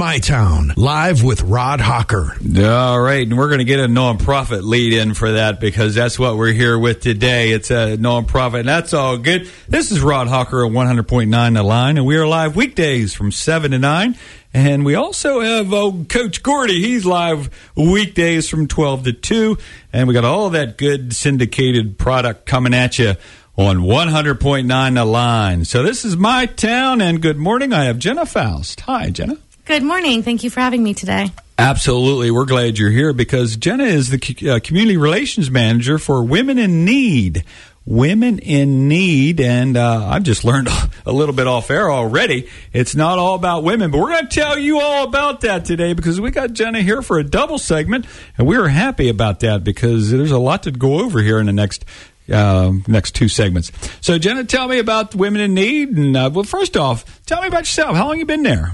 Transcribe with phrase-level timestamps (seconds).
[0.00, 2.34] My Town, live with Rod Hawker.
[2.58, 6.18] All right, and we're going to get a nonprofit lead in for that because that's
[6.18, 7.50] what we're here with today.
[7.50, 9.50] It's a nonprofit, and that's all good.
[9.68, 13.72] This is Rod Hawker at 100.9 The Line, and we are live weekdays from 7
[13.72, 14.16] to 9.
[14.54, 16.80] And we also have oh, Coach Gordy.
[16.80, 19.58] He's live weekdays from 12 to 2.
[19.92, 23.16] And we got all that good syndicated product coming at you
[23.58, 25.66] on 100.9 The Line.
[25.66, 27.74] So this is my town, and good morning.
[27.74, 28.80] I have Jenna Faust.
[28.80, 29.36] Hi, Jenna.
[29.70, 30.24] Good morning.
[30.24, 31.30] Thank you for having me today.
[31.56, 32.32] Absolutely.
[32.32, 36.84] We're glad you're here because Jenna is the uh, community relations manager for Women in
[36.84, 37.44] Need.
[37.86, 40.66] Women in Need, and uh, I've just learned
[41.06, 42.48] a little bit off air already.
[42.72, 45.92] It's not all about women, but we're going to tell you all about that today
[45.92, 49.62] because we got Jenna here for a double segment, and we are happy about that
[49.62, 51.84] because there's a lot to go over here in the next
[52.28, 53.70] uh, next two segments.
[54.00, 57.46] So, Jenna, tell me about Women in Need, and uh, well, first off, tell me
[57.46, 57.94] about yourself.
[57.94, 58.72] How long have you been there?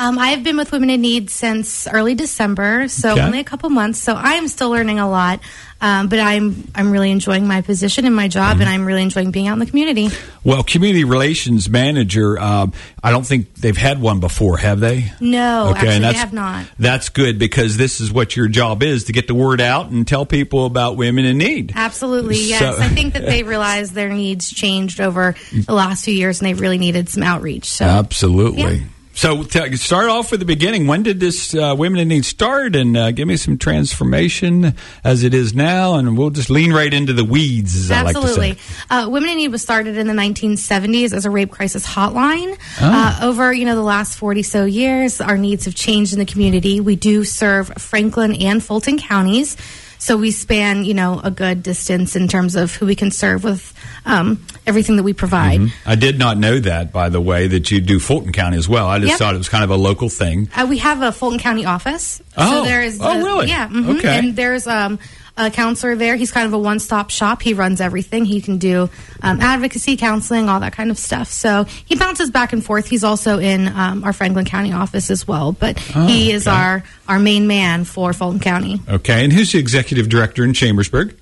[0.00, 3.20] Um, I have been with Women in Need since early December, so Okay.
[3.20, 3.98] only a couple months.
[3.98, 5.40] So I am still learning a lot,
[5.80, 8.60] um, but I'm I'm really enjoying my position and my job, Mm-hmm.
[8.60, 10.10] and I'm really enjoying being out in the community.
[10.44, 12.38] Well, community relations manager.
[12.38, 15.10] Um, I don't think they've had one before, have they?
[15.18, 16.66] No, actually, and they have not.
[16.78, 20.06] That's good because this is what your job is to get the word out and
[20.06, 21.72] tell people about women in need.
[21.74, 22.60] Absolutely, yes.
[22.60, 26.46] So- I think that they realized their needs changed over the last few years, and
[26.48, 27.64] they really needed some outreach.
[27.68, 28.62] So Absolutely.
[28.76, 28.84] Yeah.
[29.18, 30.86] So, t- start off with the beginning.
[30.86, 32.76] When did this uh, Women in Need start?
[32.76, 36.94] And uh, give me some transformation as it is now, and we'll just lean right
[36.94, 38.54] into the weeds, as I like to Absolutely.
[38.54, 38.84] say.
[38.88, 42.56] Uh, Women in Need was started in the 1970s as a rape crisis hotline.
[42.80, 42.92] Oh.
[43.20, 46.24] Uh, over you know the last 40 so years, our needs have changed in the
[46.24, 46.78] community.
[46.78, 49.56] We do serve Franklin and Fulton counties,
[49.98, 53.44] so we span you know a good distance in terms of who we can serve
[53.44, 53.72] with
[54.06, 55.60] um, everything that we provide.
[55.84, 58.86] I did not know that, by the way, that you do Fulton County as well.
[58.86, 59.18] I just Yep.
[59.18, 60.48] thought it was kind of a local thing.
[60.54, 62.22] Uh, we have a Fulton County office.
[62.36, 62.50] Oh.
[62.62, 62.98] so there is.
[63.02, 63.48] Oh, really?
[63.48, 63.68] Yeah.
[63.68, 63.98] mhm.
[63.98, 64.18] Okay.
[64.18, 64.98] And there's um,
[65.38, 66.16] a counselor there.
[66.16, 67.40] He's kind of a one-stop shop.
[67.40, 68.24] He runs everything.
[68.24, 68.90] He can do
[69.22, 71.28] um, advocacy, counseling, all that kind of stuff.
[71.28, 72.88] So he bounces back and forth.
[72.88, 75.52] He's also in um, our Franklin County office as well.
[75.52, 76.60] But he is Oh, okay.
[76.60, 78.80] our our main man for Fulton County.
[78.88, 81.14] Okay, and who's the executive director in Chambersburg?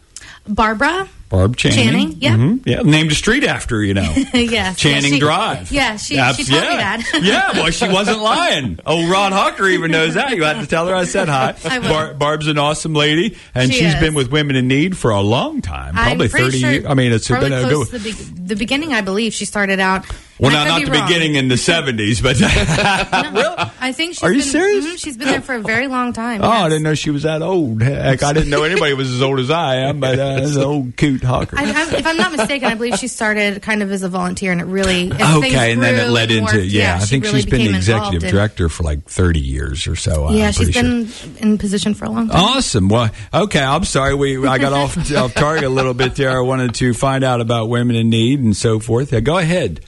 [0.49, 1.09] Barbara.
[1.29, 1.79] Barb Channing.
[1.85, 2.37] Channing, yeah.
[2.37, 2.61] Mhm.
[2.65, 4.15] Yeah, named a street after, you know.
[4.33, 4.77] yes.
[4.79, 5.73] Channing yeah, she- Drive.
[5.73, 6.71] Yeah, she, Abs- she told yeah.
[6.71, 7.21] me that.
[7.25, 8.79] yeah, well, she wasn't lying.
[8.87, 10.37] Oh, Rod Hawker even knows that.
[10.37, 11.57] You have to tell her I said hi.
[11.65, 11.81] I.
[11.81, 14.01] Bar- Barb's an awesome lady, and She she's is.
[14.01, 16.87] been with Women in Need for a long time, I'm probably 30 sure years.
[16.87, 18.93] I mean, it's been a good the, be- the beginning.
[18.95, 20.07] I believe she started out.
[20.39, 21.07] Well, now, not be the wrong.
[21.07, 22.39] beginning in the 70s, but.
[23.33, 23.71] really?
[23.81, 24.85] I think she's Are you been, serious?
[24.87, 26.43] mhm, she's been there for a very long time.
[26.43, 27.83] Oh, I didn't know she was that old.
[27.83, 30.63] Heck, I didn't know anybody was as old as I am, but uh, that's an
[30.63, 31.59] old coot hawker.
[31.59, 34.53] I, I, if I'm not mistaken, I believe she started kind of as a volunteer,
[34.53, 36.97] and it really Okay, and then it led into morphed, yeah.
[36.97, 40.31] I she think really she's been the executive director for like thirty years or so.
[40.31, 41.29] Yeah, I'm she's pretty sure.
[41.35, 42.37] been in position for a long time.
[42.37, 42.89] Awesome.
[42.89, 43.63] Well, okay.
[43.63, 44.15] I'm sorry.
[44.15, 46.37] We I got off off target a little bit there.
[46.37, 49.13] I wanted to find out about women in need and so forth.
[49.13, 49.81] Uh, go ahead.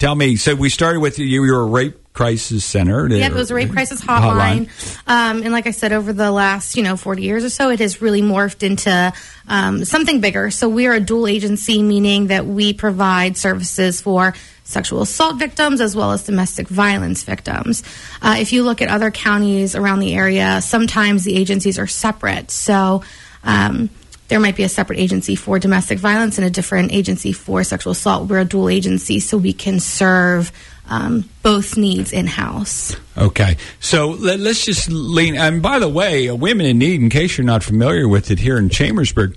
[0.00, 0.36] Tell me.
[0.36, 1.26] So we started with you.
[1.26, 3.06] You were a rape crisis center.
[3.06, 4.68] Yeah, it was a rape crisis hotline.
[5.06, 7.80] Um, and like I said, over the last, you know, 40 years or so, it
[7.80, 9.12] has really morphed into
[9.46, 10.50] um, something bigger.
[10.50, 14.34] So we are a dual agency, meaning that we provide services for
[14.64, 17.82] sexual assault victims as well as domestic violence victims.
[18.22, 22.50] Uh, if you look at other counties around the area, sometimes the agencies are separate.
[22.50, 23.02] So
[23.44, 23.90] um,
[24.30, 27.90] there might be a separate agency for domestic violence and a different agency for sexual
[27.90, 28.28] assault.
[28.28, 30.52] We're a dual agency, so we can serve
[30.88, 32.96] um, both needs in house.
[33.18, 35.36] Okay, so let, us just lean.
[35.36, 38.38] And by the way, uh, Women in Need, in case you're not familiar with it,
[38.38, 39.36] here in Chambersburg,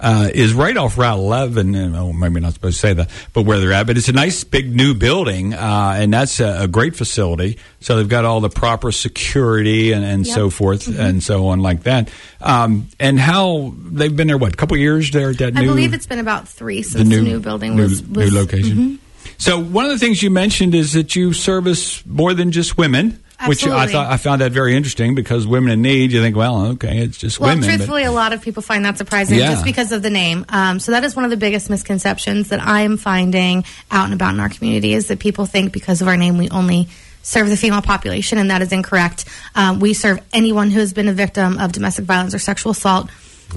[0.00, 1.74] uh, is right off Route 11.
[1.74, 3.86] And, oh, maybe not supposed to say that, but where they're at.
[3.86, 7.58] But it's a nice big new building, uh, and that's a, a great facility.
[7.80, 10.34] So they've got all the proper security and, and Yep.
[10.34, 12.10] so forth and so on like that.
[12.40, 15.68] Um, and how they've been there, what, a couple years there at that I new
[15.68, 18.76] believe it's been about three since the new, building new- was, was new location.
[18.76, 18.98] Mhm.
[19.38, 23.18] So one of the things you mentioned is that you service more than just women,
[23.46, 26.12] which I thought I found that very interesting because women in need.
[26.12, 27.62] You think, well, okay, it's just Well, women.
[27.68, 29.50] but- truthfully, a lot of people find that surprising Yeah.
[29.50, 30.44] just because of the name.
[30.48, 34.14] Um, so that is one of the biggest misconceptions that I am finding out and
[34.14, 36.88] about in our community is that people think because of our name we only
[37.22, 39.24] serve the female population, and that is incorrect.
[39.54, 43.10] Um, we serve anyone who has been a victim of domestic violence or sexual assault.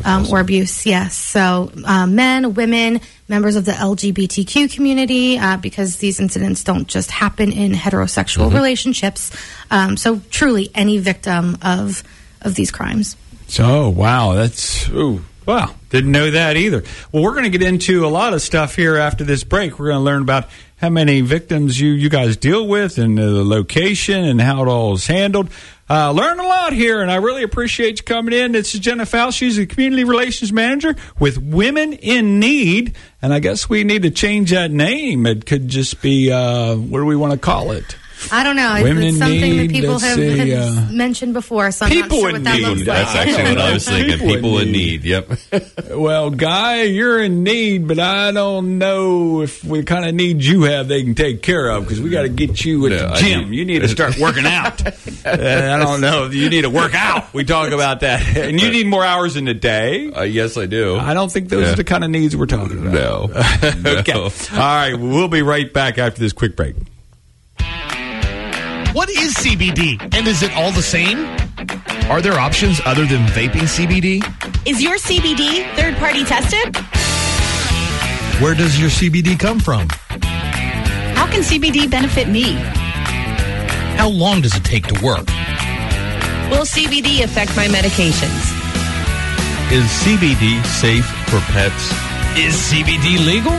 [0.04, 1.16] Um, or abuse, yes.
[1.16, 7.12] So, um, men, women, members of the LGBTQ community, uh, because these incidents don't just
[7.12, 9.32] happen in heterosexual relationships.
[9.72, 12.04] Um, so, truly, any victim of
[12.42, 13.16] of these crimes.
[13.48, 15.24] So wow, that's ooh.
[15.46, 16.84] Wow, didn't know that either.
[17.12, 19.78] Well, we're going to get into a lot of stuff here after this break.
[19.78, 20.48] We're going to learn about
[20.78, 24.94] how many victims you, you guys deal with and the location and how it all
[24.94, 25.50] is handled.
[25.94, 28.54] Uh, learn a lot here, and I really appreciate you coming in.
[28.54, 29.38] This is Jenna Faust.
[29.38, 32.96] She's the Community Relations Manager with Women in Need.
[33.22, 35.28] And I guess we need to change that name.
[35.28, 37.96] It could just be, uh, what do we want to call it?
[38.32, 38.80] I don't know.
[38.82, 42.04] Women it's something need, that people have, see, have uh, mentioned before, so I'm not
[42.04, 42.68] people sure in what that need.
[42.68, 42.86] looks like.
[42.86, 44.18] That's actually what I was thinking.
[44.20, 45.04] People in People in need.
[45.04, 45.04] need.
[45.04, 45.40] Yep.
[45.94, 50.64] Well, Guy, you're in need, but I don't know if we kind of needs you
[50.64, 53.16] have they can take care of because we got to get you at No, the
[53.22, 53.50] gym.
[53.52, 54.86] need- You need to start working out.
[55.26, 56.30] uh, I don't know.
[56.30, 57.32] You need to work out.
[57.34, 58.26] We talk about that.
[58.36, 60.12] And you need more hours in the day.
[60.12, 60.98] Uh, yes, I do.
[60.98, 61.74] I don't think those Yeah.
[61.74, 62.94] are the kind of needs we're talking about.
[62.94, 63.30] No.
[64.00, 64.14] okay.
[64.14, 64.24] No.
[64.24, 64.96] All right.
[64.96, 66.76] We'll be right back after this quick break.
[68.94, 70.00] What is CBD?
[70.16, 71.26] And is it all the same?
[72.12, 74.22] Are there options other than vaping CBD?
[74.68, 76.76] Is your CBD third party tested?
[78.40, 79.88] Where does your CBD come from?
[81.16, 82.54] How can CBD benefit me?
[83.98, 85.26] How long does it take to work?
[86.52, 88.54] Will CBD affect my medications?
[89.72, 91.90] Is CBD safe for pets?
[92.38, 93.54] Is CBD legal?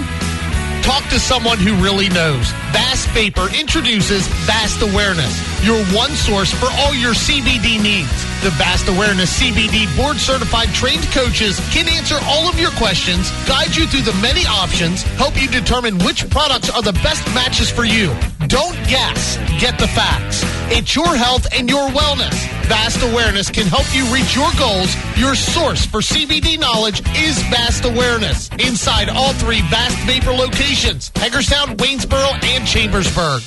[0.84, 2.52] Talk to someone who really knows.
[2.68, 5.32] Vast Vapor introduces Vast Awareness,
[5.64, 8.12] your one source for all your CBD needs.
[8.42, 13.74] The Vast Awareness CBD board certified trained coaches can answer all of your questions, guide
[13.74, 17.84] you through the many options, help you determine which products are the best matches for
[17.84, 18.14] you.
[18.46, 20.44] Don't guess, get the facts.
[20.68, 22.32] It's your health and your wellness.
[22.66, 24.94] Vast Awareness can help you reach your goals.
[25.16, 28.48] Your source for CBD knowledge is Vast Awareness.
[28.58, 33.42] Inside all three Vast Vapor locations, Hagerstown, Waynesboro, and Chambersburg.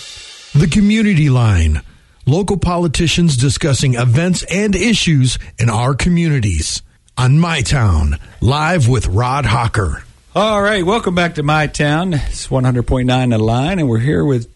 [0.53, 1.81] The Community Line.
[2.27, 6.83] Local politicians discussing events and issues in our communities.
[7.17, 10.03] On My Town, live with Rod Hawker.
[10.35, 12.13] All right, welcome back to my town.
[12.13, 14.47] It's 100.9 the line, and we're here with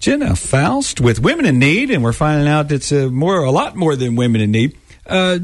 [0.00, 3.74] Jenna Faust with Women in Need, and we're finding out it's a more, a lot
[3.76, 4.76] more than Women in Need.
[5.06, 5.38] Uh,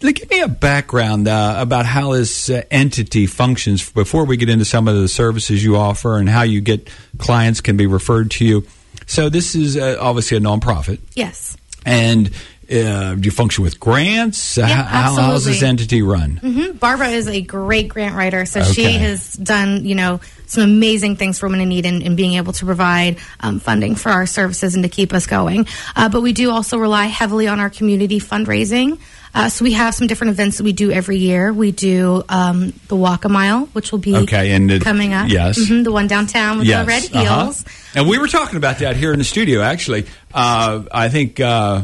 [0.00, 4.64] give me a background uh, about how this uh, entity functions before we get into
[4.64, 6.88] some of the services you offer and how you get
[7.18, 8.66] clients can be referred to you.
[9.06, 11.56] So this is uh, obviously a nonprofit, Yes.
[11.84, 12.30] and
[12.74, 14.58] uh, do you function with grants?
[14.58, 16.36] Uh, Yeah, how, does this entity run?
[16.38, 18.72] hmm Barbara is a great grant writer, so Okay.
[18.72, 22.34] she has done, you know, some amazing things for women in need in, in being
[22.34, 25.66] able to provide um, funding for our services and to keep us going.
[25.96, 28.98] Uh, but we do also rely heavily on our community fundraising.
[29.36, 31.52] Uh, so we have some different events that we do every year.
[31.52, 35.28] We do um, the Walk a Mile, which will be Okay, and it- coming up.
[35.28, 35.58] yes.
[35.66, 37.44] hmm the one downtown with the red uh-huh.
[37.46, 37.64] heels.
[37.96, 40.06] And we were talking about that here in the studio, actually.
[40.32, 41.82] Uh, I think uh,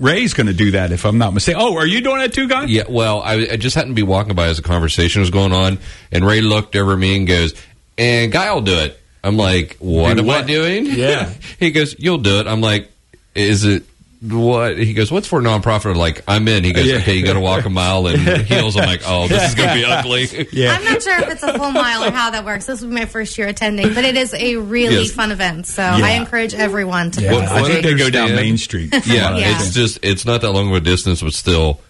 [0.00, 1.60] Ray's going to do that, if I'm not mistaken.
[1.62, 2.64] Oh, are you doing that too, guy?
[2.64, 5.52] Yeah, well, I, I just happened to be walking by as a conversation was going
[5.52, 5.78] on,
[6.10, 7.54] and Ray looked over at me and goes,
[7.98, 10.44] "And Guy will do it." I'm like, "What Do am what?
[10.44, 11.30] I doing?" Yeah.
[11.60, 12.90] he goes, "You'll do it." I'm like,
[13.34, 13.84] "Is it?"
[14.22, 15.10] What he goes?
[15.10, 15.90] What's for a nonprofit?
[15.92, 16.62] I'm like, I'm in.
[16.62, 16.96] He goes, Yeah.
[16.96, 18.76] okay, you got to walk a mile and heels.
[18.76, 20.26] I'm like, oh, this is gonna be ugly.
[20.52, 20.76] Yeah.
[20.76, 22.66] I'm not sure if it's a full mile or how that works.
[22.66, 25.10] This will be my first year attending, but it is a really Yes.
[25.12, 25.66] fun event.
[25.66, 28.92] So I encourage everyone to Yeah, What- I think they go down Main Street.
[29.06, 29.58] Yeah, Yeah.
[29.58, 31.80] it's just it's not that long of a distance, but still,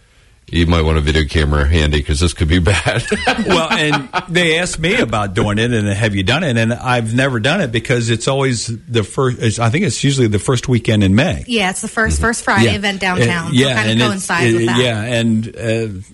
[0.51, 3.05] you might want a video camera handy because this could be bad.
[3.47, 6.57] well, and they asked me about doing it, and have you done it?
[6.57, 9.59] And I've never done it because it's always the first.
[9.61, 11.45] I think it's usually the first weekend in May.
[11.47, 13.49] Yeah, it's the 1st first Friday event downtown.
[13.49, 14.79] Uh, yeah, kind and of it's- coincides with that.
[14.81, 15.57] Yeah, and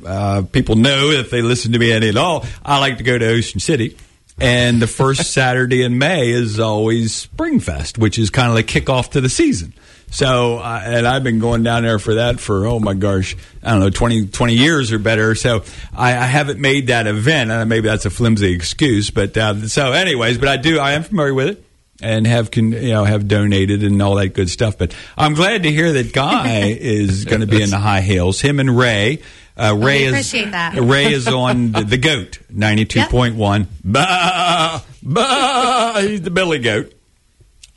[0.05, 3.05] uh, uh, people know if they listen to me any at all, I like to
[3.05, 3.97] go to Ocean City.
[4.38, 9.12] And the first Saturday in May is always Springfest, which is kind of like kickoff
[9.12, 9.73] to the season.
[10.10, 13.72] So, uh, and I've been going down there for that for, oh my gosh, I
[13.72, 15.34] don't know, 20, 20 years or better.
[15.34, 17.50] So I, I haven't made that event.
[17.50, 19.10] And maybe that's a flimsy excuse.
[19.10, 21.66] But uh, so, anyways, but I do, I am familiar with it
[22.00, 24.78] and have con, you know have donated and all that good stuff.
[24.78, 28.40] But I'm glad to hear that Guy is going to be in the high heels.
[28.40, 29.22] Him and Ray.
[29.56, 30.75] Uh, Ray is that.
[30.78, 33.68] Ray is on the, the goat ninety two point one.
[33.82, 36.00] Bah bah.
[36.00, 36.92] He's the Billy Goat.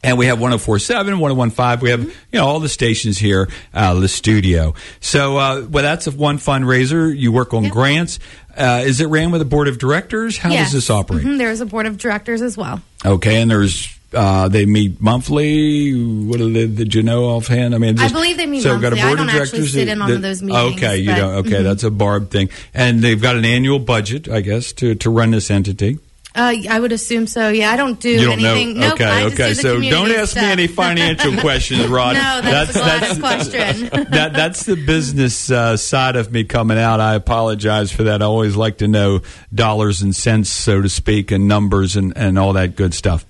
[0.01, 1.79] And we have 1047, 1015.
[1.83, 4.73] We have, you know, all the stations here of the studio.
[5.01, 7.13] So, uh, well, that's a one fundraiser.
[7.15, 7.73] You work on Yep.
[7.73, 8.19] grants.
[8.55, 10.37] Uh, is it ran with a board of directors?
[10.37, 10.67] How Yes.
[10.67, 11.25] does this operate?
[11.25, 12.81] Mhm, There's a board of directors as well.
[13.05, 15.93] Okay, and there's uh, they meet monthly.
[15.93, 17.75] What are they, did you know offhand?
[17.75, 19.01] I mean, I believe they meet so we've got a monthly.
[19.03, 21.15] I board don't of actually directors sit in on that- those meetings, Okay, you but-
[21.17, 21.33] don't.
[21.35, 21.63] Okay, mhm.
[21.63, 25.29] that's a Barb thing, and they've got an annual budget, I guess, to to run
[25.31, 25.99] this entity.
[26.35, 27.49] Uh, I would assume so.
[27.49, 28.79] Yeah, I don't do You don't anything.
[28.79, 28.89] know.
[28.89, 29.49] Nope, okay, I just okay.
[29.49, 32.13] do the So don't ask me any financial questions, Rod.
[32.13, 33.89] No, that's a Gladys question.
[34.11, 36.99] that that's the business uh, side of me coming out.
[36.99, 38.21] I apologize for that.
[38.21, 39.21] I always like to know
[39.53, 43.25] dollars and cents, so to speak, and numbers and and all that good stuff.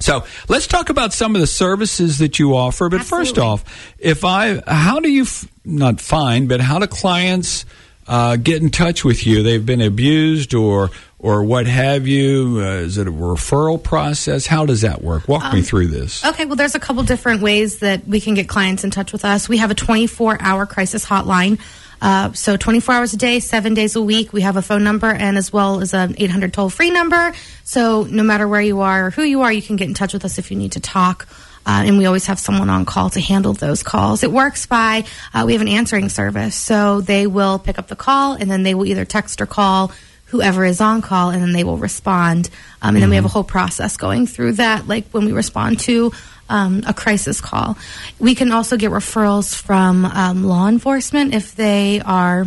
[0.00, 2.88] So let's talk about some of the services that you offer.
[2.88, 3.64] But first off,
[3.98, 7.64] if I, how do you f- not find, but how do clients
[8.06, 9.42] uh, get in touch with you?
[9.42, 12.58] They've been abused or or what have you?
[12.60, 14.46] Uh, is it a referral process?
[14.46, 15.26] How does that work?
[15.28, 16.24] Walk me through this.
[16.24, 19.24] Okay, well, there's a couple different ways that we can get clients in touch with
[19.24, 19.48] us.
[19.48, 21.58] We have a 24 hour crisis hotline.
[22.02, 24.32] Uh, so 24 hours a day, seven days a week.
[24.32, 27.32] We have a phone number and as well as an 800 toll free number.
[27.64, 30.12] So no matter where you are or who you are, you can get in touch
[30.12, 31.26] with us if you need to talk.
[31.64, 34.22] Uh, and we always have someone on call to handle those calls.
[34.22, 35.04] It works by
[35.34, 38.62] uh, we have an answering service, so they will pick up the call and then
[38.62, 39.90] they will either text or call
[40.26, 42.50] whoever is on call, and then they will respond.
[42.82, 45.80] Um, and then we have a whole process going through that, like when we respond
[45.80, 46.12] to
[46.48, 47.76] um, a crisis call.
[48.18, 52.46] We can also get referrals from um, law enforcement if they are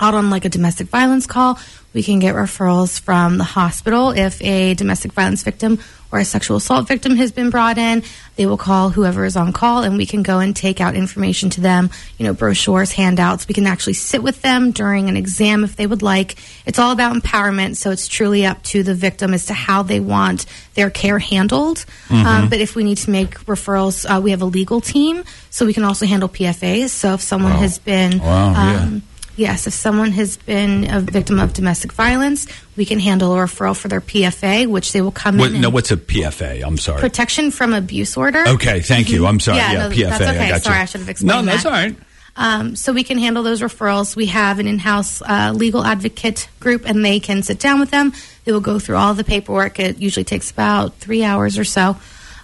[0.00, 1.58] out on like a domestic violence call.
[1.92, 5.78] We can get referrals from the hospital if a domestic violence victim
[6.14, 8.04] or a sexual assault victim has been brought in.
[8.36, 11.50] They will call whoever is on call and we can go and take out information
[11.50, 13.48] to them, you know, brochures, handouts.
[13.48, 16.36] We can actually sit with them during an exam if they would like.
[16.66, 19.98] It's all about empowerment, so it's truly up to the victim as to how they
[19.98, 21.84] want their care handled.
[22.10, 25.66] Um, but if we need to make referrals, uh, we have a legal team, so
[25.66, 26.90] we can also handle PFAs.
[26.90, 29.00] So if someone has been Wow, yeah.
[29.36, 33.76] Yes, if someone has been a victim of domestic violence, we can handle a referral
[33.76, 35.60] for their PFA, which they will come What, in.
[35.60, 36.62] no, what's a PFA?
[36.64, 37.00] I'm sorry.
[37.00, 38.44] protection from abuse order.
[38.46, 39.26] Okay, thank you.
[39.26, 39.58] I'm sorry.
[39.58, 40.08] Yeah, Yeah, no, PFA.
[40.10, 40.52] that's okay.
[40.52, 40.78] I Sorry.
[40.78, 41.72] I should have explained No, that's that.
[41.72, 41.96] all right.
[42.36, 44.16] Um, so we can handle those referrals.
[44.16, 48.12] We have an in-house uh, legal advocate group, and they can sit down with them.
[48.44, 49.78] They will go through all the paperwork.
[49.78, 51.96] It usually takes about three hours or so.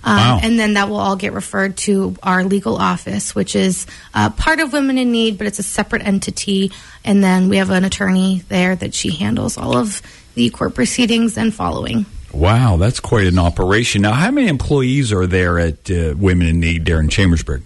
[0.05, 0.41] Um, Wow.
[0.43, 4.61] And then that will all get referred to our legal office, which is uh, part
[4.61, 6.73] of Women in Need, but it's a separate entity.
[7.05, 10.01] And then we have an attorney there that she handles all of
[10.35, 12.07] the court proceedings and following.
[12.33, 14.03] Wow, that's quite an operation.
[14.03, 17.63] Now, how many employees are there at uh, Women in Need there in Chambersburg?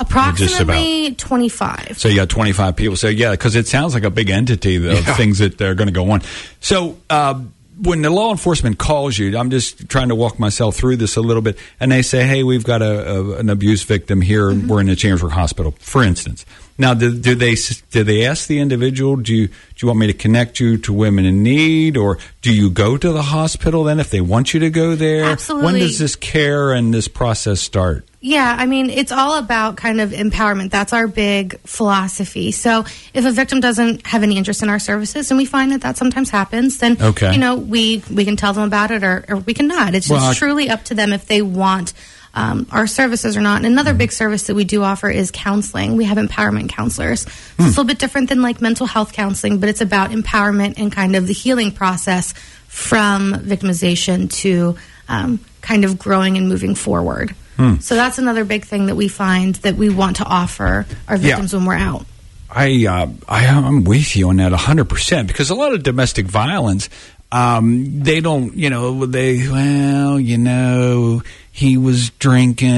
[0.00, 1.98] Approximately 25.
[1.98, 2.96] So you got 25 people.
[2.96, 5.92] So yeah, because it sounds like a big entity of things that are going to
[5.92, 6.22] go on.
[6.60, 7.40] So uh,
[7.80, 11.20] when the law enforcement calls you, I'm just trying to walk myself through this a
[11.20, 14.50] little bit, and they say, "Hey, we've got a, a an abuse victim here.
[14.50, 16.44] and We're in the Chambersburg Hospital, for instance."
[16.76, 17.56] Now, do, do they
[17.90, 20.92] do they ask the individual, "Do you do you want me to connect you to
[20.92, 24.60] Women in Need, or do you go to the hospital then if they want you
[24.60, 25.24] to go there?
[25.24, 25.64] Absolutely.
[25.64, 28.07] When does this care and this process start?
[28.20, 30.70] Yeah, I mean, it's all about kind of empowerment.
[30.72, 32.50] That's our big philosophy.
[32.50, 32.84] So,
[33.14, 35.96] if a victim doesn't have any interest in our services, and we find that that
[35.96, 37.32] sometimes happens, then Okay.
[37.32, 39.94] you know we we can tell them about it, or, or we can not.
[39.94, 41.92] It's just Well, truly up to them if they want.
[42.34, 43.56] Um, our services or not.
[43.56, 43.98] And another Mm-hmm.
[43.98, 45.96] big service that we do offer is counseling.
[45.96, 47.22] We have empowerment counselors.
[47.22, 47.32] So Hmm.
[47.32, 50.92] It's a little bit different than like mental health counseling, but it's about empowerment and
[50.92, 52.34] kind of the healing process
[52.68, 54.76] from victimization to
[55.08, 57.34] um, kind of growing and moving forward.
[57.58, 57.78] Hmm.
[57.80, 61.52] So that's another big thing that we find that we want to offer our victims
[61.52, 62.06] when we're out.
[62.50, 66.88] I, uh, I I'm with you on that 100% because a lot of domestic violence
[67.30, 71.22] um, they don't you know they well you know
[71.58, 72.68] he was drinking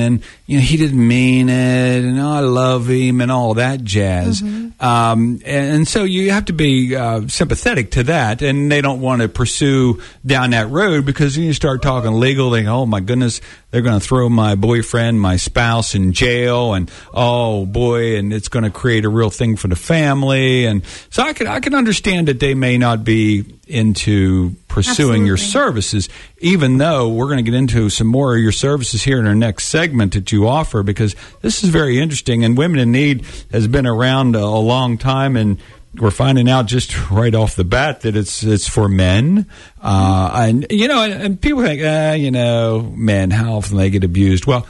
[0.00, 3.84] and you know he didn't mean it and oh, I love him and all that
[3.84, 4.40] jazz.
[4.40, 9.02] Um, and, and so you have to be uh, sympathetic to that and they don't
[9.02, 13.42] want to pursue down that road because you start talking legal they oh my goodness
[13.70, 18.48] they're going to throw my boyfriend my spouse in jail and oh boy and it's
[18.48, 20.64] going to create a real thing for the family.
[20.64, 25.36] And so I can I can understand that they may not be into pursuing your
[25.36, 29.26] services even though we're going to get into some more of your services here in
[29.26, 33.24] our next segment that you offer because this is very interesting and women in need
[33.52, 35.58] has been around a, a long time and
[35.94, 39.46] we're finding out just right off the bat that it's it's for men,
[39.82, 43.90] uh, and you know, and, and people think, uh, you know, men how often they
[43.90, 44.46] get abused.
[44.46, 44.66] Well,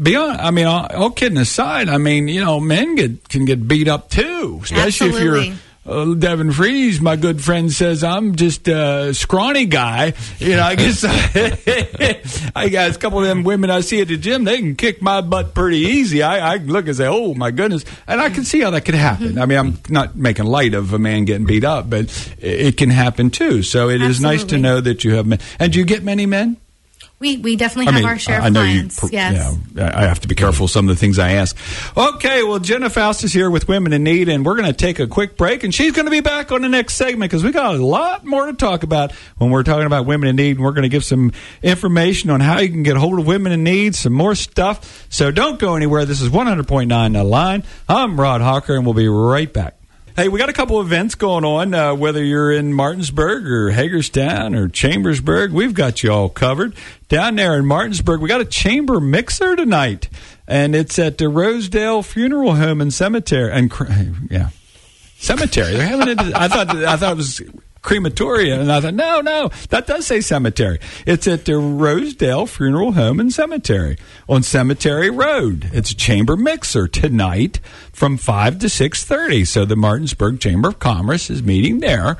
[0.00, 3.66] beyond, I mean, all, all kidding aside, I mean, you know, men get can get
[3.66, 5.54] beat up too, especially if you're.
[5.90, 10.12] Uh, Devin Freeze, my good friend, says I'm just a scrawny guy.
[10.38, 14.06] You know, I guess I I got a couple of them women I see at
[14.06, 14.44] the gym.
[14.44, 16.22] They can kick my butt pretty easy.
[16.22, 18.94] I, I look and say, "Oh my goodness," and I can see how that could
[18.94, 19.36] happen.
[19.36, 22.04] I mean, I'm not making light of a man getting beat up, but
[22.38, 23.64] it, it can happen too.
[23.64, 25.40] So it is nice to know that you have men.
[25.58, 26.56] And do you get many men?
[27.20, 29.02] We, we definitely have our share of I know clients.
[29.02, 29.10] you.
[29.12, 29.58] yes.
[29.74, 31.54] Yeah, I have to be careful of some of the things I ask.
[31.94, 35.00] Okay, well, Jenna Faust is here with Women in Need, and we're going to take
[35.00, 37.52] a quick break, and she's going to be back on the next segment because we
[37.52, 40.64] got a lot more to talk about when we're talking about Women in Need, and
[40.64, 43.64] we're going to give some information on how you can get hold of Women in
[43.64, 45.06] Need, some more stuff.
[45.10, 46.06] So don't go anywhere.
[46.06, 47.64] This is 100.9 The Line.
[47.86, 49.79] I'm Rod Hawker, and we'll be right back.
[50.20, 51.72] Hey, we got a couple events going on.
[51.72, 56.74] Uh, whether you're in Martinsburg or Hagerstown or Chambersburg, we've got you all covered.
[57.08, 60.10] Down there in Martinsburg, we got a chamber mixer tonight,
[60.46, 63.50] and it's at the Rosedale Funeral Home and Cemetery.
[63.50, 63.72] And
[64.30, 64.50] yeah,
[65.16, 65.72] cemetery.
[65.72, 66.20] They're having it.
[66.20, 67.40] I thought I thought it was
[67.82, 70.78] crematoria, and I thought, no, no, that does say cemetery.
[71.06, 73.96] It's at the Rosedale Funeral Home and Cemetery
[74.28, 75.70] on Cemetery Road.
[75.72, 77.60] It's a chamber mixer tonight
[77.92, 79.44] from five to six thirty.
[79.44, 82.16] So the Martinsburg Chamber of Commerce is meeting there.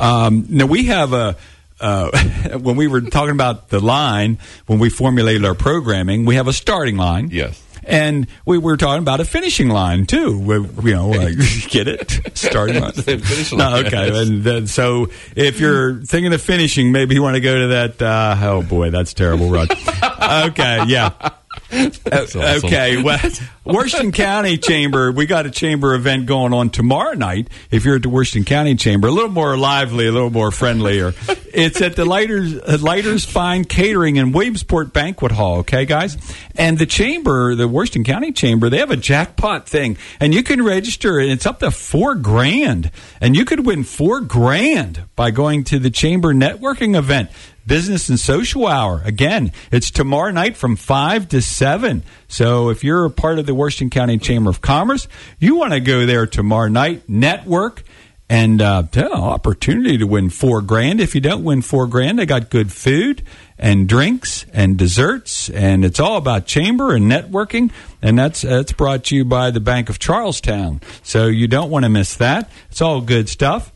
[0.00, 1.36] Um, now we have a.
[1.80, 6.46] Uh, when we were talking about the line, when we formulated our programming, we have
[6.46, 7.28] a starting line.
[7.32, 7.61] Yes.
[7.84, 10.38] And we were talking about a finishing line too.
[10.38, 10.54] We,
[10.90, 11.36] you know, like,
[11.68, 12.20] get it?
[12.34, 12.92] Starting line.
[13.02, 14.22] Finishing no, line, okay.
[14.22, 18.02] And then, so if you're thinking of finishing, maybe you want to go to that.
[18.02, 19.70] Uh, oh boy, that's terrible, Rod.
[20.48, 21.30] okay, yeah.
[21.72, 22.42] Awesome.
[22.42, 23.18] Okay, well,
[23.64, 27.48] Washington County Chamber, we got a chamber event going on tomorrow night.
[27.70, 31.14] If you're at the Washington County Chamber, a little more lively, a little more friendlier.
[31.52, 35.58] it's at the Leiters, uh, Leiters Fine Catering in Williamsport Banquet Hall.
[35.58, 36.16] Okay, guys,
[36.56, 40.62] and the chamber, the Washington County Chamber, they have a jackpot thing, and you can
[40.62, 45.64] register, and it's up to four grand, and you could win four grand by going
[45.64, 47.30] to the chamber networking event.
[47.66, 49.02] Business and Social Hour.
[49.04, 52.02] Again, it's tomorrow night from 5 to 7.
[52.28, 55.80] So if you're a part of the Washington County Chamber of Commerce, you want to
[55.80, 57.84] go there tomorrow night, network,
[58.32, 61.02] and uh, opportunity to win four grand.
[61.02, 63.22] If you don't win four grand, they got good food
[63.58, 67.70] and drinks and desserts, and it's all about chamber and networking.
[68.00, 70.80] And that's that's brought to you by the Bank of Charles Town.
[71.02, 72.50] So you don't want to miss that.
[72.70, 73.70] It's all good stuff.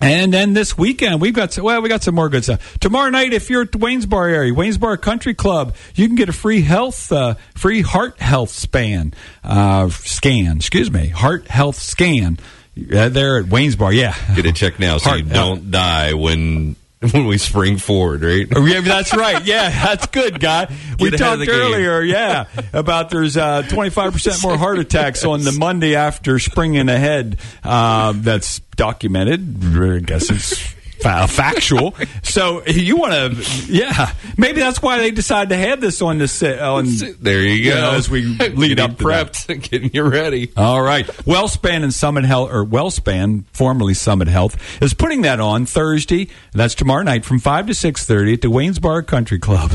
[0.00, 2.78] And then this weekend we've got some, well we got some more good stuff.
[2.78, 6.32] Tomorrow night, if you're at the Waynesboro area, Waynesboro Country Club, you can get a
[6.32, 10.58] free health, uh, free heart health span, uh, scan.
[10.58, 12.38] Excuse me, heart health scan.
[12.76, 14.14] Uh, there at Waynesboro, yeah.
[14.34, 16.76] Get it checked now so Heart you don't die when
[17.12, 18.46] when we spring forward, right?
[18.54, 19.44] Oh, yeah, that's right.
[19.44, 20.74] Yeah, that's good, guy.
[20.98, 25.94] We Get talked earlier, yeah, about there's uh, 25% more heart attacks on the Monday
[25.94, 27.38] after springing ahead.
[27.62, 29.76] Uh, that's documented.
[29.76, 30.75] I guess it's
[31.06, 31.94] fa- factual.
[32.22, 36.28] So you want to, yeah, maybe that's why they decided to have this on the
[36.28, 36.58] set.
[36.60, 36.86] On,
[37.20, 37.76] There you go.
[37.76, 38.22] Yeah, as we
[38.54, 39.46] lead up to that.
[39.46, 40.52] getting you ready.
[40.56, 41.06] All right.
[41.06, 46.28] WellSpan and Summit Health, or WellSpan, formerly Summit Health, is putting that on Thursday.
[46.52, 49.72] That's tomorrow night from five to six thirty at the Waynesboro Country Club.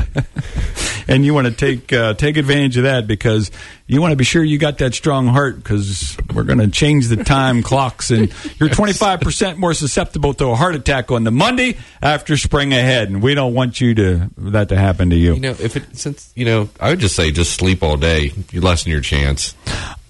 [1.08, 3.52] and you want to take uh, take advantage of that because
[3.91, 7.10] you want to be sure you got that strong heart because we're going to change
[7.10, 11.25] the time clocks and you're twenty five percent more susceptible to a heart attack on
[11.25, 15.15] the Monday after spring ahead, and we don't want you to that to happen to
[15.17, 15.34] you.
[15.34, 18.32] You know, if it since you know, I would just say just sleep all day.
[18.51, 19.56] You lessen your chance.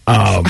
[0.06, 0.46] Um,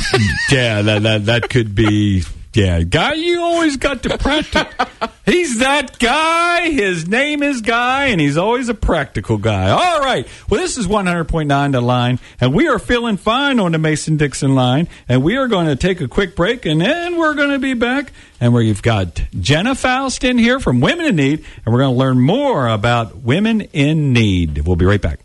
[0.52, 2.24] yeah, that, that that could be.
[2.54, 4.66] Yeah, guy, you always got to practice.
[5.26, 6.70] he's that guy.
[6.70, 9.70] His name is Guy, and he's always a practical guy.
[9.70, 10.28] All right.
[10.50, 14.54] Well, this is 100.9 The Line, and we are feeling fine on the Mason Dixon
[14.54, 14.90] line.
[15.08, 17.74] And we are going to take a quick break, and then we're going to be
[17.74, 18.12] back.
[18.42, 22.00] And we've got Jenna Faust in here from Women in Need, and we're going to
[22.00, 24.68] learn more about women in need.
[24.68, 25.22] We'll be right back.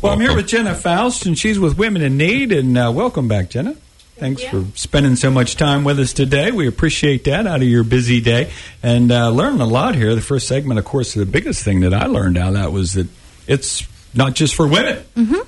[0.00, 2.52] Well, I'm here with Jenna Faust, and she's with Women in Need.
[2.52, 3.76] And uh, welcome back, Jenna.
[4.18, 6.50] Thanks for spending so much time with us today.
[6.50, 8.50] We appreciate that out of your busy day
[8.82, 10.12] and uh, learning a lot here.
[10.16, 12.94] The first segment, of course, the biggest thing that I learned out of that was
[12.94, 13.06] that
[13.46, 15.04] it's not just for women,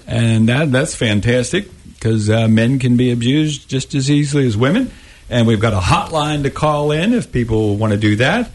[0.06, 4.92] and that that's fantastic because uh, men can be abused just as easily as women.
[5.28, 8.50] And we've got a hotline to call in if people want to do that.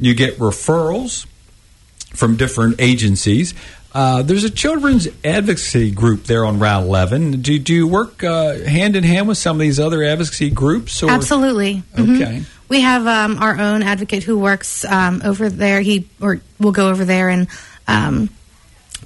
[0.00, 1.26] You get referrals
[2.14, 3.54] from different agencies.
[3.92, 7.42] Uh, there's a children's advocacy group there on Route 11.
[7.42, 11.02] Do, do you work uh, hand in hand with some of these other advocacy groups?
[11.02, 11.10] Or?
[11.10, 11.82] Absolutely.
[11.96, 12.16] Mhm.
[12.22, 12.42] Okay.
[12.68, 15.80] We have um, our own advocate who works um, over there.
[15.80, 17.48] He or will go over there and
[17.88, 18.30] um,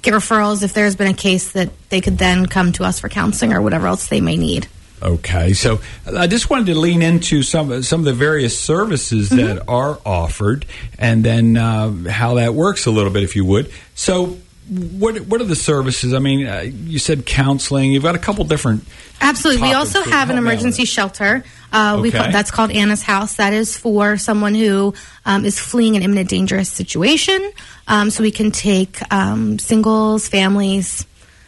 [0.03, 3.09] get referrals if there's been a case that they could then come to us for
[3.09, 4.67] counseling or whatever else they may need.
[5.01, 5.81] Okay, so
[6.15, 9.45] I just wanted to lean into some some of the various services Mm-hmm.
[9.45, 10.65] that are offered,
[10.97, 13.71] and then uh, how that works a little bit, if you would.
[13.93, 14.37] So,
[14.69, 16.13] what what are the services?
[16.13, 17.91] I mean, uh, you said counseling.
[17.91, 18.83] You've got a couple different.
[19.21, 19.61] Absolutely.
[19.63, 21.43] We also have an help me out emergency shelter.
[21.71, 22.17] Uh, we Okay.
[22.17, 23.35] call, that's called Anna's House.
[23.35, 24.93] That is for someone who
[25.25, 27.51] um, is fleeing an imminent dangerous situation.
[27.87, 31.05] Um, so we can take um, singles, families.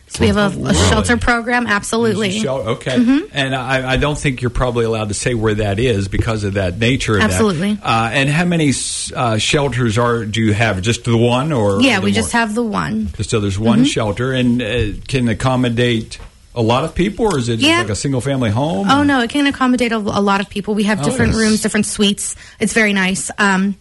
[0.10, 1.68] So we have a, a shelter program.
[1.68, 2.32] Absolutely.
[2.40, 3.26] Shel- Okay, Mm-hmm.
[3.34, 6.54] and I, I don't think you're probably allowed to say where that is because of
[6.54, 7.18] that nature.
[7.18, 7.74] Of Absolutely.
[7.74, 7.86] That.
[7.86, 8.72] Uh, and how many
[9.16, 10.82] uh, shelters are do you have?
[10.82, 13.10] Just the one, or Yeah, we there just have the one.
[13.22, 16.20] So there's one shelter and uh, can accommodate
[16.56, 17.80] a lot of people, or is it just Yeah.
[17.82, 18.90] like a single family home?
[18.90, 20.74] Oh no, it can accommodate a, a lot of people.
[20.74, 21.40] We have different nice.
[21.42, 22.36] rooms, different suites.
[22.60, 23.30] It's very nice.
[23.38, 23.76] Um,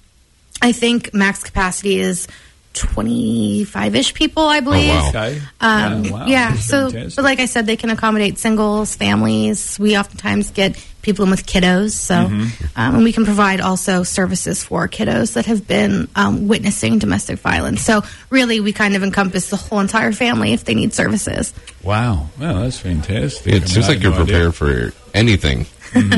[0.60, 2.26] I think max capacity is
[2.76, 4.44] twenty five ish people.
[4.46, 4.88] I believe.
[4.90, 5.08] wow.
[5.08, 5.40] Okay.
[5.60, 6.26] Um, Yeah, wow.
[6.26, 6.50] yeah.
[6.50, 7.16] That's So, fantastic.
[7.16, 9.78] but like I said, they can accommodate singles, families.
[9.78, 12.66] We oftentimes get people in with kiddos, so Mm-hmm.
[12.76, 17.38] um, and we can provide also services for kiddos that have been um, witnessing domestic
[17.38, 17.80] violence.
[17.82, 21.54] So really, we kind of encompass the whole entire family if they need services.
[21.82, 22.26] Wow.
[22.40, 23.52] Well, that's fantastic.
[23.52, 24.34] I It mean, seems like you're no idea.
[24.50, 25.66] prepared for anything,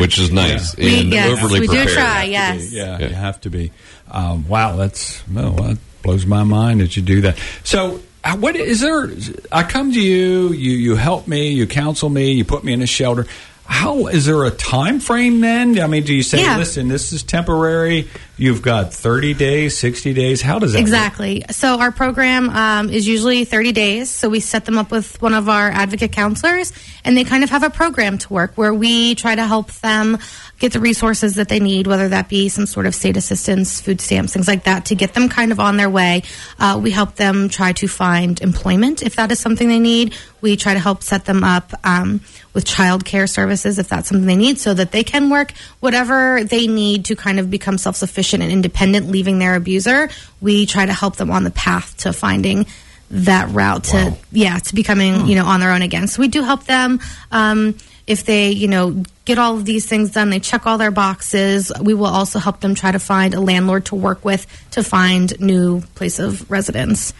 [0.00, 2.24] which is nice We- and yes, overly we do try.
[2.24, 2.72] Yes.
[2.72, 3.08] Yeah, Yeah.
[3.08, 3.70] you have to be.
[4.10, 7.38] Um, wow, that's well, that blows my mind that you do that.
[7.64, 9.10] So, uh, what is there?
[9.52, 12.82] I come to you, you you help me, you counsel me, you put me in
[12.82, 13.26] a shelter.
[13.64, 15.78] How is there a time frame then?
[15.78, 16.56] I mean, do you say, Yeah.
[16.56, 18.08] listen, this is temporary?
[18.38, 20.40] You've got thirty days, sixty days.
[20.40, 20.82] How does that work?
[20.86, 21.44] Exactly.
[21.50, 24.08] So our program um, is usually 30 days.
[24.10, 26.72] So we set them up with one of our advocate counselors,
[27.04, 30.16] and they kind of have a program to work where we try to help them
[30.58, 34.00] get the resources that they need, whether that be some sort of state assistance, food
[34.00, 36.22] stamps, things like that, to get them kind of on their way.
[36.58, 40.14] Uh, we help them try to find employment if that is something they need.
[40.40, 42.20] We try to help set them up um,
[42.54, 46.42] with child care services if that's something they need, so that they can work whatever
[46.44, 50.08] they need to kind of become self sufficient and independent, leaving their abuser.
[50.40, 52.66] We try to help them on the path to finding
[53.10, 56.08] that route to yeah to becoming you know on their own again.
[56.08, 57.00] So we do help them.
[57.30, 57.76] Um,
[58.08, 61.70] if they, you know, get all of these things done, they check all their boxes.
[61.80, 65.38] We will also help them try to find a landlord to work with to find
[65.38, 67.12] new place of residence.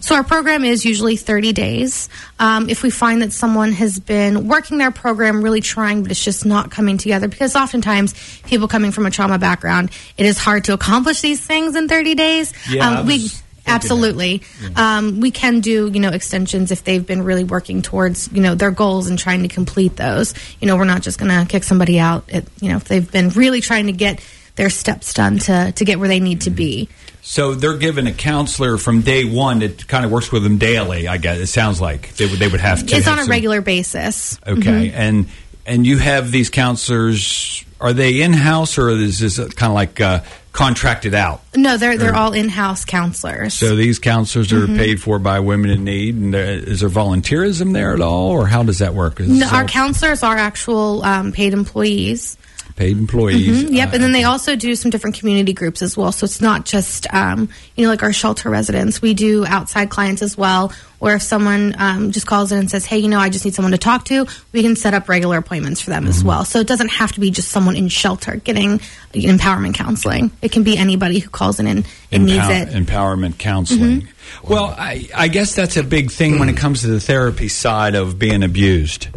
[0.00, 2.08] So our program is usually 30 days.
[2.38, 6.22] Um, if we find that someone has been working their program, really trying, but it's
[6.22, 10.64] just not coming together, because oftentimes people coming from a trauma background, it is hard
[10.64, 12.52] to accomplish these things in 30 days.
[12.70, 13.28] Yeah, um, we
[13.74, 14.40] was thinking that.
[14.40, 14.42] absolutely.
[14.76, 18.54] Um, we can do you know extensions if they've been really working towards you know
[18.54, 20.34] their goals and trying to complete those.
[20.60, 22.30] You know, we're not just going to kick somebody out.
[22.30, 24.20] At, you know, if they've been really trying to get
[24.56, 26.88] their steps done to to get where they need to be.
[27.22, 31.08] So they're given a counselor from day one that kind of works with them daily.
[31.08, 32.96] I guess it sounds like they would they would have to.
[32.96, 34.38] It's have on a some- regular basis.
[34.46, 35.26] Okay, and
[35.66, 37.64] and you have these counselors.
[37.80, 40.20] Are they in house or is this kind of like uh,
[40.56, 41.42] contracted out?
[41.54, 43.54] No, they're they're all in house counselors.
[43.54, 46.14] So these counselors are paid for by women in need.
[46.14, 49.20] And there, is there volunteerism there at all, or how does that work?
[49.20, 52.38] No, our all counselors are actual um, paid employees.
[52.76, 53.64] Paid employees?
[53.64, 56.12] Mhm, Yep, Uh, and then they also do some different community groups as well.
[56.12, 59.00] So it's not just um, you know like our shelter residents.
[59.02, 60.72] We do outside clients as well.
[60.98, 63.54] Or if someone um, just calls in and says, "Hey, you know, I just need
[63.54, 66.28] someone to talk to," we can set up regular appointments for them as Mm-hmm.
[66.28, 66.44] well.
[66.46, 68.80] So it doesn't have to be just someone in shelter getting
[69.12, 70.30] empowerment counseling.
[70.42, 72.68] It can be anybody who calls in and, and needs it.
[72.68, 72.84] Mm-hmm.
[72.84, 74.08] Empowerment counseling.
[74.42, 77.94] Well, I, I guess that's a big thing when it comes to the therapy side
[77.94, 79.08] of being abused.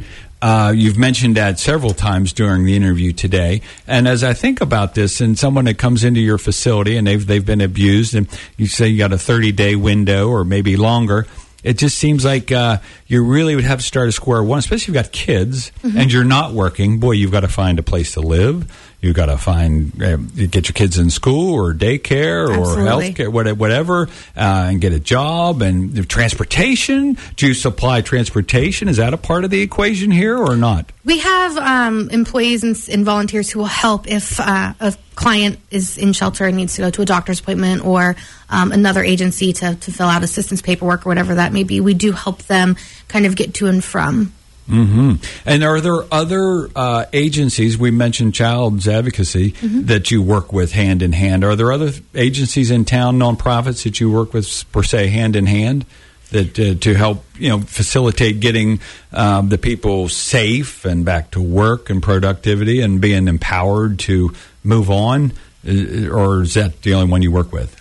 [0.42, 4.96] Uh, you've mentioned that several times during the interview today, and as I think about
[4.96, 8.68] this, and someone that comes into your facility and they've they've been abused, and you
[8.68, 11.28] say you got a thirty day window or maybe longer,
[11.62, 14.84] it just seems like uh, you really would have to start at square one, especially
[14.84, 15.98] if you've got kids Mm-hmm.
[15.98, 17.00] and you're not working.
[17.00, 18.72] Boy, you've got to find a place to live.
[19.02, 23.06] You've got to find uh, get your kids in school or daycare or Absolutely.
[23.06, 27.18] health care, whatever, uh, and get a job and transportation.
[27.38, 28.90] Do you supply transportation?
[28.90, 30.92] Is that a part of the equation here or not?
[31.06, 35.98] We have um, employees and, and volunteers who will help if uh, a client is
[35.98, 38.18] in shelter and needs to go to a doctor's appointment or
[38.50, 41.80] um, another agency to, to fill out assistance paperwork or whatever that may be.
[41.80, 42.76] We do help them
[43.08, 44.34] kind of get to and from.
[44.70, 47.78] Hmm And are there other uh, agencies?
[47.78, 49.56] We mentioned Child's Advocacy
[49.86, 51.44] that you work with hand in hand.
[51.44, 55.48] Are there other agencies in town, nonprofits that you work with per se hand in
[55.48, 55.86] hand?
[56.32, 58.80] That uh, to help you know facilitate getting
[59.12, 64.32] um, the people safe and back to work and productivity and being empowered to
[64.64, 65.32] move on,
[65.68, 67.76] Uh, or is that the only one you work with?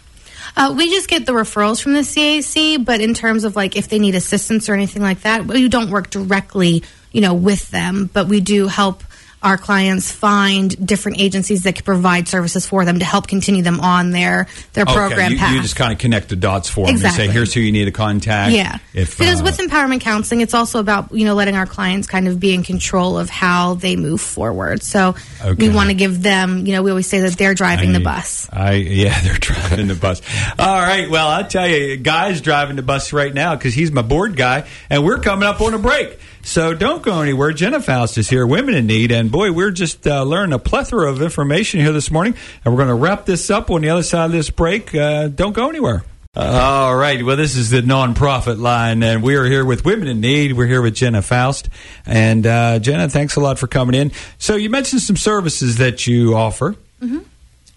[0.59, 3.89] Uh, we just get the referrals from the CAC, but in terms of like if
[3.89, 8.11] they need assistance or anything like that, we don't work directly, you know, with them.
[8.13, 9.05] But we do help
[9.49, 13.81] our clients find different agencies that can provide services for them to help continue them
[13.81, 15.55] on their their program you, path.
[15.55, 16.95] you just kind of connect the dots for them.
[16.95, 17.27] Exactly.
[17.27, 20.55] say, "Here's who you need to contact." Yeah, if because uh, with empowerment counseling, it's
[20.55, 23.97] also about you know letting our clients kind of be in control of how they
[23.97, 24.83] move forward.
[24.83, 25.69] So Okay.
[25.69, 28.49] we want to give them, you know, we always say that they're driving the bus.
[28.53, 30.21] I yeah, they're driving the bus.
[30.59, 34.03] All right, well, I'll tell you, guy's driving the bus right now because he's my
[34.03, 36.19] board guy, and we're coming up on a break.
[36.49, 37.53] So don't go anywhere.
[37.53, 41.11] Jenna Faust is here, Women in Need, and boy, we're just uh, learning a plethora
[41.11, 42.35] of information here this morning,
[42.65, 44.95] and we're going to wrap this up on the other side of this break.
[44.95, 46.05] Uh, don't go anywhere.
[46.35, 47.23] All right.
[47.23, 50.55] Well, this is the nonprofit line, and we are here with Women in Need.
[50.55, 51.69] We're here with Jenna Faust.
[52.07, 54.11] And uh, Jenna, thanks a lot for coming in.
[54.39, 56.77] So, you mentioned some services that you offer.
[57.03, 57.19] Mm-hmm.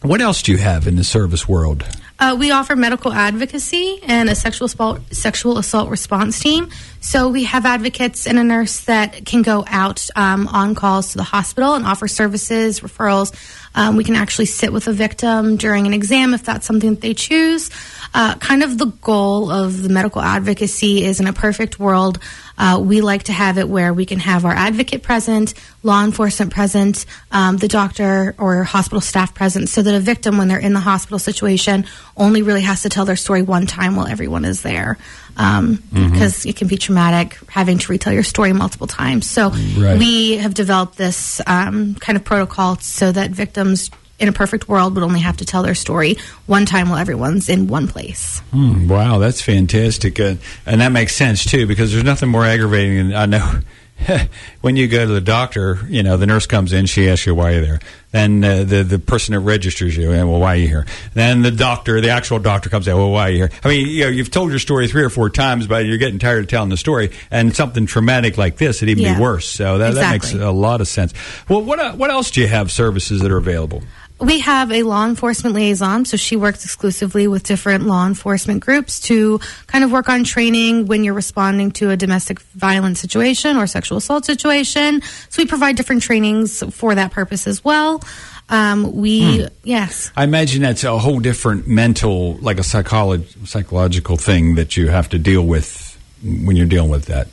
[0.02, 1.86] What else do you have in the service world?
[2.18, 6.70] Uh, we offer medical advocacy and a sexual assault, sexual assault response team.
[7.02, 11.18] So we have advocates and a nurse that can go out um, on calls to
[11.18, 13.32] the hospital and offer services, referrals.
[13.74, 17.02] Um, we can actually sit with a victim during an exam if that's something that
[17.02, 17.70] they choose.
[18.14, 22.20] Uh, kind of the goal of the medical advocacy is in a perfect world.
[22.58, 26.54] Uh, we like to have it where we can have our advocate present, law enforcement
[26.54, 30.74] present, um, the doctor or hospital staff present, so that a victim, when they're in
[30.74, 31.86] the hospital situation,
[32.18, 34.98] only really has to tell their story one time while everyone is there.
[35.38, 39.30] Um, Because it can be traumatic having to retell your story multiple times.
[39.30, 39.98] So Right.
[39.98, 43.90] we have developed this um, kind of protocol so that victims
[44.20, 46.16] in a perfect world would only have to tell their story
[46.46, 48.40] one time while everyone's in one place.
[48.52, 50.20] Hmm, wow, that's fantastic.
[50.20, 53.62] Uh, and that makes sense, too, because there's nothing more aggravating than I know.
[54.62, 57.34] when you go to the doctor, you know, the nurse comes in, she asks you
[57.36, 57.80] why you're there.
[58.12, 60.86] Then uh, the the person that registers you, and well, why are you here?
[61.14, 63.52] Then the doctor, the actual doctor comes in, well, why are you here?
[63.64, 66.20] I mean, you know, you've told your story three or four times, but you're getting
[66.20, 69.16] tired of telling the story, and something traumatic like this, it'd even Yeah.
[69.16, 69.48] be worse.
[69.48, 71.14] So that, that makes a lot of sense.
[71.48, 73.82] Well, what uh, what else do you have services that are available?
[74.22, 79.00] We have a law enforcement liaison, so she works exclusively with different law enforcement groups
[79.02, 83.66] to kind of work on training when you're responding to a domestic violence situation or
[83.66, 85.02] sexual assault situation.
[85.30, 88.04] So we provide different trainings for that purpose as well.
[88.48, 90.12] Um, we, yes.
[90.16, 95.10] I imagine that's a whole different mental, like a psycholo- psychological thing that you have
[95.10, 97.28] to deal with when you're dealing with that.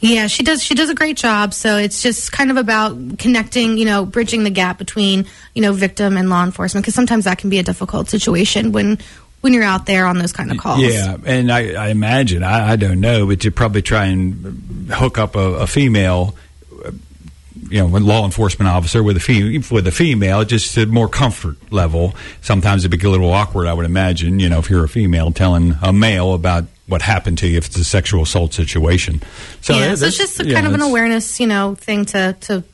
[0.00, 0.62] Yeah, she does.
[0.62, 1.52] She does a great job.
[1.52, 5.72] So it's just kind of about connecting, you know, bridging the gap between, you know,
[5.72, 8.98] victim and law enforcement because sometimes that can be a difficult situation when
[9.40, 10.80] when you're out there on those kind of calls.
[10.80, 15.18] Yeah, and I, I imagine I, I don't know, but you probably try and hook
[15.18, 16.34] up a, a female,
[17.68, 21.08] you know, a law enforcement officer with a fe- with a female, just a more
[21.08, 22.14] comfort level.
[22.42, 24.40] Sometimes it'd be a little awkward, I would imagine.
[24.40, 27.66] You know, if you're a female telling a male about what happened to you if
[27.66, 29.22] it's a sexual assault situation.
[29.62, 32.36] So yeah, so it's just a yeah, kind of an awareness, you know, thing to
[32.42, 32.64] to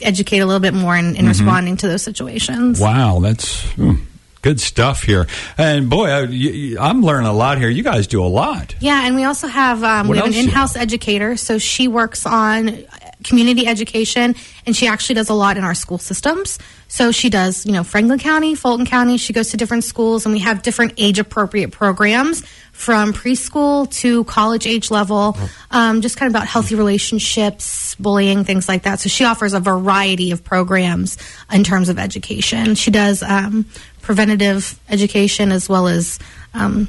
[0.00, 1.28] educate a little bit more in, in Mm-hmm.
[1.28, 2.80] responding to those situations.
[2.80, 3.94] Wow, that's hmm,
[4.42, 5.26] good stuff here.
[5.56, 7.68] And boy, I, I'm learning a lot here.
[7.68, 8.74] You guys do a lot.
[8.80, 12.84] Yeah, and we also have um, we have an in-house educator, so she works on
[13.24, 14.34] community education,
[14.66, 16.58] and she actually does a lot in our school systems.
[16.88, 19.16] So she does, you know, Franklin County, Fulton County.
[19.16, 22.44] She goes to different schools, and we have different age-appropriate programs
[22.76, 25.36] from preschool to college age level,
[25.70, 29.00] um, just kind of about healthy relationships, bullying, things like that.
[29.00, 31.16] So she offers a variety of programs
[31.50, 32.74] in terms of education.
[32.74, 33.64] She does um,
[34.02, 36.18] preventative education as well as
[36.52, 36.86] um,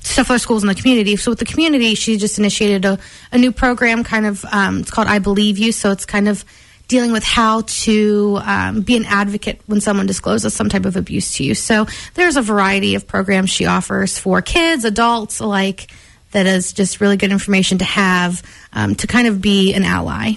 [0.00, 1.14] stuff for schools in the community.
[1.16, 2.98] So with the community, she just initiated a,
[3.30, 4.44] a new program, kind of.
[4.46, 5.70] Um, it's called I Believe You.
[5.70, 6.44] So it's kind of
[6.88, 11.34] dealing with how to um, be an advocate when someone discloses some type of abuse
[11.36, 11.54] to you.
[11.54, 15.90] So there's a variety of programs she offers for kids, adults alike.
[16.32, 20.32] That is just really good information to have um, to kind of be an ally.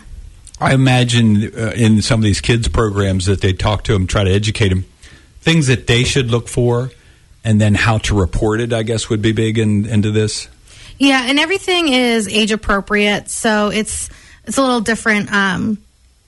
[0.62, 4.24] I imagine uh, in some of these kids programs that they talk to them, try
[4.24, 4.86] to educate them,
[5.42, 6.92] things that they should look for,
[7.44, 8.74] and then how to report it.
[8.74, 10.48] I guess would be big in, into this.
[10.98, 14.10] Yeah, and everything is age appropriate, so it's
[14.46, 15.32] it's a little different.
[15.32, 15.78] Um,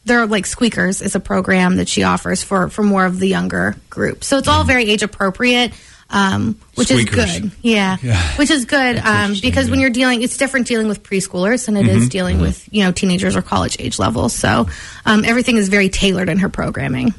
[0.05, 3.75] they're like Squeakers is a program that she offers for for more of the younger
[3.89, 4.23] group.
[4.23, 5.73] So it's all very age appropriate,
[6.09, 7.35] um, which Squeakers.
[7.35, 7.51] is good.
[7.61, 8.19] Yeah, Yeah.
[8.37, 11.87] which is good um, because when you're dealing, it's different dealing with preschoolers than it
[11.87, 14.33] is dealing with you know teenagers or college age levels.
[14.33, 14.67] So
[15.05, 17.13] um, everything is very tailored in her programming.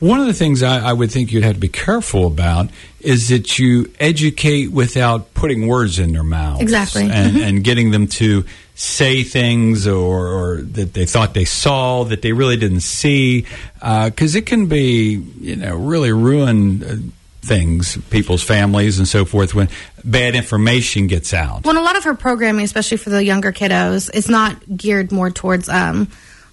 [0.00, 2.68] One of the things I, I would think you'd have to be careful about
[3.00, 6.60] is that you educate without putting words in their mouths.
[6.62, 7.02] Exactly.
[7.10, 7.42] And, Mhm.
[7.48, 8.44] and getting them to
[8.76, 13.44] say things or, or that they thought they saw that they really didn't see.
[13.82, 16.96] Because it can be, you know, really ruin uh,
[17.44, 19.68] things, people's families and so forth when
[20.04, 21.64] bad information gets out.
[21.64, 25.30] Well, a lot of her programming, especially for the younger kiddos, is not geared more
[25.30, 26.08] towards um,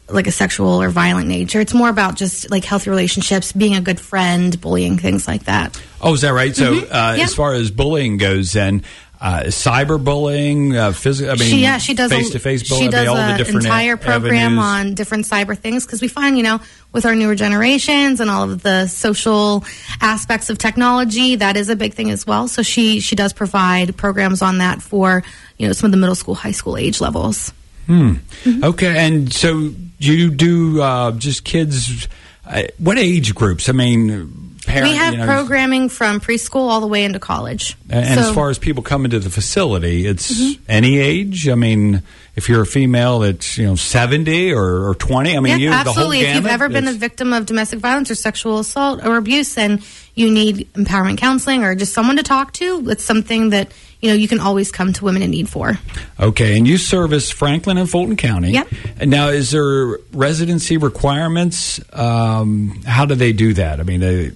[0.08, 1.60] like a sexual or violent nature.
[1.60, 5.82] It's more about just like healthy relationships, being a good friend, bullying, things like that.
[6.02, 6.56] Oh, is that right?
[6.56, 7.18] So, uh, Mm-hmm.
[7.18, 7.24] Yeah.
[7.24, 8.84] as far as bullying goes, then
[9.20, 11.32] uh, cyberbullying, uh, physical.
[11.32, 12.88] I mean, she, yeah, she does face-to-face bullying.
[12.88, 14.64] She does all the an different entire program avenues.
[14.90, 16.60] on different cyber things because we find, you know,
[16.92, 19.64] with our newer generations and all of the social
[20.02, 22.48] aspects of technology, that is a big thing as well.
[22.48, 25.24] So she she does provide programs on that for
[25.58, 27.52] you know some of the middle school, high school age levels.
[27.88, 28.64] Mm-hmm.
[28.64, 32.08] Okay, and so you do uh, just kids.
[32.48, 33.70] Uh, what age groups?
[33.70, 34.92] I mean, parent.
[34.92, 37.76] we have you know, programming from preschool all the way into college.
[37.90, 40.64] And, So- as far as people coming to the facility, it's Mm-hmm.
[40.68, 41.48] any age.
[41.50, 42.04] I mean,
[42.36, 45.84] if you're a female that's you know seventy or, or twenty, I mean, you yeah,
[45.84, 46.22] the whole absolutely.
[46.22, 49.82] if you've ever been a victim of domestic violence or sexual assault or abuse, and
[50.16, 54.16] you need empowerment counseling or just someone to talk to, it's something that you know
[54.16, 55.78] you can always come to Women in Need for.
[56.20, 58.52] Okay, and you service Franklin and Fulton County.
[58.52, 58.68] Yep.
[59.00, 61.80] And now, is there residency requirements?
[61.94, 63.80] Um, how do they do that?
[63.80, 64.32] I mean, they,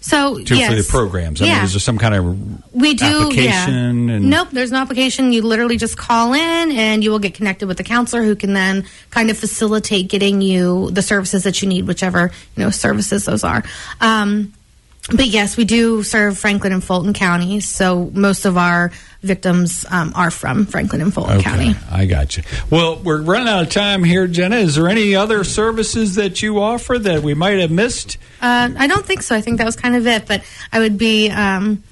[0.00, 1.40] So to, yes, for the programs.
[1.40, 1.54] I yeah.
[1.56, 4.08] mean, is there some kind of we do application?
[4.08, 4.14] Yeah.
[4.16, 5.32] And Nope, there's no application.
[5.32, 8.52] You literally just call in, and you will get connected with the counselor, who can
[8.52, 13.24] then kind of facilitate getting you the services that you need, whichever you know services
[13.24, 13.64] those are.
[14.00, 14.52] Um,
[15.10, 18.90] but yes, we do serve Franklin and Fulton counties, so most of our
[19.22, 21.74] victims um, are from Franklin and Fulton County.
[21.90, 22.42] I got you.
[22.70, 24.56] Well, we're running out of time here, Jenna.
[24.56, 28.16] Is there any other services that you offer that we might have missed?
[28.40, 29.34] Uh, I don't think so.
[29.34, 30.26] I think that was kind of it.
[30.26, 31.30] But I would be.
[31.30, 31.82] Um,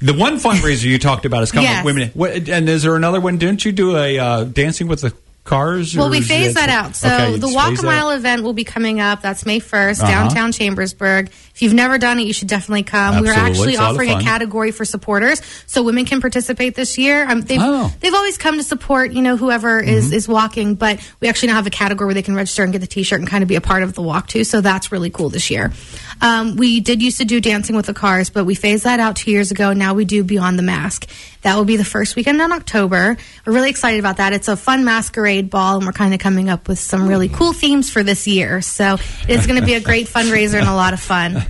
[0.00, 1.84] The one fundraiser you talked about is coming Yes.
[1.84, 2.10] women.
[2.14, 3.38] What, and is there another one?
[3.38, 5.96] Didn't you do a uh, dancing with the cars?
[5.96, 6.94] Well, we is phased that out.
[6.94, 8.16] So Okay, the Walk a Mile out.
[8.16, 9.22] event will be coming up.
[9.22, 10.10] That's May 1st, Uh-huh.
[10.10, 11.30] downtown Chambersburg.
[11.54, 13.20] If you've never done it, you should definitely come.
[13.22, 14.22] We're actually It's a of offering a fun.
[14.24, 17.28] category for supporters, so women can participate this year.
[17.28, 17.64] Um, they've, Oh.
[17.88, 17.96] Mm-hmm.
[18.00, 21.54] they've always come to support, you know, whoever is, is walking, but we actually now
[21.56, 23.56] have a category where they can register and get the T-shirt and kind of be
[23.56, 24.44] a part of the walk too.
[24.44, 25.72] So that's really cool this year.
[26.20, 29.16] Um, we did used to do Dancing with the Cars, but we phased that out
[29.16, 29.72] two years ago.
[29.72, 31.08] Now we do Beyond the Mask.
[31.42, 33.16] That will be the first weekend in October.
[33.44, 34.32] We're really excited about that.
[34.32, 37.52] It's a fun masquerade ball, and we're kind of coming up with some really cool
[37.52, 38.60] themes for this year.
[38.60, 38.96] So
[39.28, 41.42] it's going to be a great fundraiser and a lot of fun.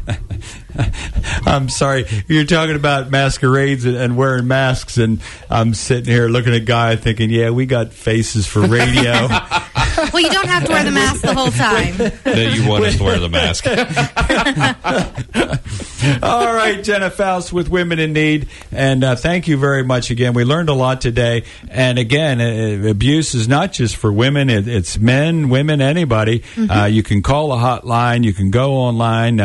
[1.46, 6.54] I'm sorry, you're talking about masquerades and, and wearing masks, and I'm sitting here looking
[6.54, 9.28] at Guy thinking, yeah, we got faces for radio.
[10.12, 11.96] Well, you don't have to wear the mask the whole time.
[11.96, 13.66] that you want us to wear the mask.
[16.22, 20.34] All right, Jenna Faust with Women in Need, and uh, thank you very much again.
[20.34, 24.66] We learned a lot today, and again, uh, abuse is not just for women; it,
[24.66, 26.42] it's men, women, anybody.
[26.58, 29.40] Uh, you can call a hotline, you can go online.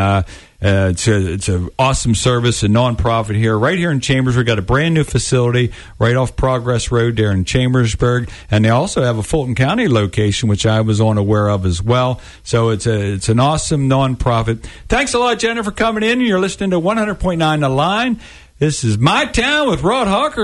[0.60, 4.36] Uh, it's a it's an awesome service, a nonprofit here, right here in Chambers.
[4.36, 8.70] We've got a brand new facility right off Progress Road there in Chambersburg, and they
[8.70, 12.20] also have a Fulton County location, which I was unaware of as well.
[12.41, 14.63] So it's a it's an awesome nonprofit.
[14.89, 16.22] Thanks a lot, Jennifer, for coming in.
[16.22, 18.20] You're listening to 100.9 The Line.
[18.60, 20.43] This is my town with Rod Hawker.